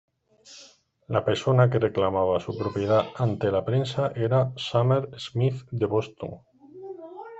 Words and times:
La 1.15 1.19
persona 1.25 1.67
que 1.73 1.77
reclamaba 1.83 2.39
su 2.39 2.57
propiedad 2.57 3.05
ante 3.25 3.51
la 3.51 3.63
prensa 3.63 4.11
era 4.15 4.51
Sumner 4.55 5.11
Smith 5.19 5.61
de 5.69 5.85
Boston. 5.85 6.39